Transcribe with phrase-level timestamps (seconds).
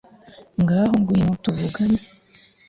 [0.61, 1.99] ngaho ngwino tuvugane